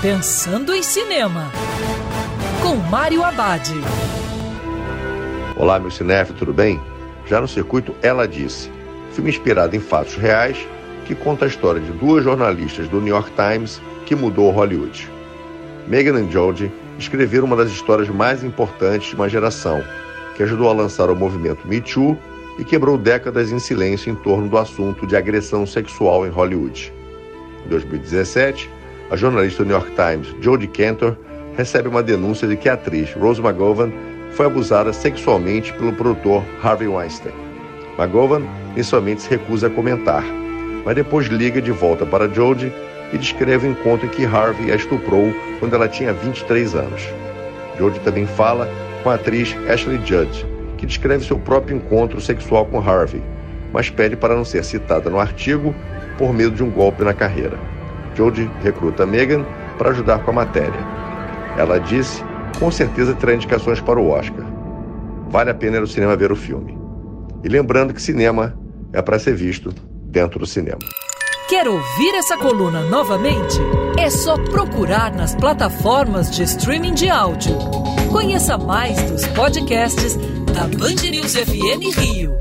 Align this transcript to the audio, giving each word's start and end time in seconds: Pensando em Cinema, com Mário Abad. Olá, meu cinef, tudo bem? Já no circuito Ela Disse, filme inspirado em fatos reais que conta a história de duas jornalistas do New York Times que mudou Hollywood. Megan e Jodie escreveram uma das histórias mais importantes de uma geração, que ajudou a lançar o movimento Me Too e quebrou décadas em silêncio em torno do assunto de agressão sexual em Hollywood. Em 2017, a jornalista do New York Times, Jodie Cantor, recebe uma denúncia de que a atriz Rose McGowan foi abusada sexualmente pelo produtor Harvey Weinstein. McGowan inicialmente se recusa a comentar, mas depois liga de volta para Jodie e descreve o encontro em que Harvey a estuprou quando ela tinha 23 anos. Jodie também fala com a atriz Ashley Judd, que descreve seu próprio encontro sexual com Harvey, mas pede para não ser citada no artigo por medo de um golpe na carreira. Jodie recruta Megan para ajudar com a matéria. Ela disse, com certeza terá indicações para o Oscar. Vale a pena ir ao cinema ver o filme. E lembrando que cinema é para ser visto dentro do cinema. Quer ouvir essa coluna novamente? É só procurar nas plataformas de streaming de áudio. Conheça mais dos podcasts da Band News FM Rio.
Pensando 0.00 0.72
em 0.72 0.80
Cinema, 0.80 1.50
com 2.62 2.76
Mário 2.88 3.24
Abad. 3.24 3.68
Olá, 5.56 5.80
meu 5.80 5.90
cinef, 5.90 6.32
tudo 6.34 6.52
bem? 6.52 6.80
Já 7.26 7.40
no 7.40 7.48
circuito 7.48 7.92
Ela 8.00 8.28
Disse, 8.28 8.70
filme 9.10 9.28
inspirado 9.28 9.74
em 9.74 9.80
fatos 9.80 10.14
reais 10.14 10.56
que 11.04 11.16
conta 11.16 11.46
a 11.46 11.48
história 11.48 11.80
de 11.80 11.90
duas 11.90 12.22
jornalistas 12.22 12.86
do 12.86 13.00
New 13.00 13.12
York 13.12 13.32
Times 13.32 13.82
que 14.06 14.14
mudou 14.14 14.52
Hollywood. 14.52 15.10
Megan 15.88 16.20
e 16.20 16.30
Jodie 16.30 16.70
escreveram 16.96 17.46
uma 17.46 17.56
das 17.56 17.72
histórias 17.72 18.08
mais 18.08 18.44
importantes 18.44 19.08
de 19.08 19.16
uma 19.16 19.28
geração, 19.28 19.82
que 20.36 20.44
ajudou 20.44 20.70
a 20.70 20.74
lançar 20.74 21.10
o 21.10 21.16
movimento 21.16 21.66
Me 21.66 21.80
Too 21.80 22.16
e 22.56 22.64
quebrou 22.64 22.96
décadas 22.96 23.50
em 23.50 23.58
silêncio 23.58 24.12
em 24.12 24.14
torno 24.14 24.48
do 24.48 24.58
assunto 24.58 25.08
de 25.08 25.16
agressão 25.16 25.66
sexual 25.66 26.24
em 26.24 26.30
Hollywood. 26.30 26.92
Em 27.66 27.68
2017, 27.68 28.77
a 29.10 29.16
jornalista 29.16 29.62
do 29.62 29.68
New 29.68 29.76
York 29.76 29.92
Times, 29.94 30.34
Jodie 30.40 30.68
Cantor, 30.68 31.16
recebe 31.56 31.88
uma 31.88 32.02
denúncia 32.02 32.46
de 32.46 32.56
que 32.56 32.68
a 32.68 32.74
atriz 32.74 33.12
Rose 33.14 33.40
McGowan 33.40 33.90
foi 34.32 34.46
abusada 34.46 34.92
sexualmente 34.92 35.72
pelo 35.72 35.92
produtor 35.92 36.44
Harvey 36.62 36.88
Weinstein. 36.88 37.34
McGowan 37.98 38.42
inicialmente 38.74 39.22
se 39.22 39.30
recusa 39.30 39.66
a 39.66 39.70
comentar, 39.70 40.22
mas 40.84 40.94
depois 40.94 41.26
liga 41.26 41.60
de 41.60 41.72
volta 41.72 42.06
para 42.06 42.28
Jodie 42.28 42.72
e 43.12 43.18
descreve 43.18 43.66
o 43.66 43.70
encontro 43.70 44.06
em 44.06 44.10
que 44.10 44.24
Harvey 44.24 44.70
a 44.70 44.76
estuprou 44.76 45.32
quando 45.58 45.74
ela 45.74 45.88
tinha 45.88 46.12
23 46.12 46.74
anos. 46.74 47.02
Jodie 47.78 48.00
também 48.00 48.26
fala 48.26 48.68
com 49.02 49.10
a 49.10 49.14
atriz 49.14 49.56
Ashley 49.68 50.00
Judd, 50.04 50.46
que 50.76 50.86
descreve 50.86 51.24
seu 51.24 51.38
próprio 51.38 51.76
encontro 51.76 52.20
sexual 52.20 52.66
com 52.66 52.78
Harvey, 52.78 53.22
mas 53.72 53.90
pede 53.90 54.16
para 54.16 54.36
não 54.36 54.44
ser 54.44 54.64
citada 54.64 55.10
no 55.10 55.18
artigo 55.18 55.74
por 56.16 56.32
medo 56.32 56.54
de 56.54 56.62
um 56.62 56.70
golpe 56.70 57.02
na 57.02 57.14
carreira. 57.14 57.58
Jodie 58.14 58.50
recruta 58.62 59.06
Megan 59.06 59.44
para 59.76 59.90
ajudar 59.90 60.20
com 60.20 60.30
a 60.30 60.34
matéria. 60.34 60.80
Ela 61.56 61.78
disse, 61.78 62.22
com 62.58 62.70
certeza 62.70 63.14
terá 63.14 63.34
indicações 63.34 63.80
para 63.80 64.00
o 64.00 64.10
Oscar. 64.10 64.44
Vale 65.28 65.50
a 65.50 65.54
pena 65.54 65.76
ir 65.76 65.80
ao 65.80 65.86
cinema 65.86 66.16
ver 66.16 66.32
o 66.32 66.36
filme. 66.36 66.78
E 67.44 67.48
lembrando 67.48 67.94
que 67.94 68.02
cinema 68.02 68.58
é 68.92 69.02
para 69.02 69.18
ser 69.18 69.34
visto 69.34 69.72
dentro 70.04 70.38
do 70.38 70.46
cinema. 70.46 70.78
Quer 71.48 71.66
ouvir 71.66 72.14
essa 72.14 72.36
coluna 72.36 72.82
novamente? 72.82 73.58
É 73.98 74.10
só 74.10 74.36
procurar 74.36 75.14
nas 75.14 75.34
plataformas 75.34 76.30
de 76.30 76.42
streaming 76.42 76.94
de 76.94 77.08
áudio. 77.08 77.56
Conheça 78.12 78.58
mais 78.58 79.00
dos 79.10 79.26
podcasts 79.28 80.16
da 80.52 80.64
Band 80.64 81.10
News 81.10 81.34
FM 81.34 81.96
Rio. 81.98 82.32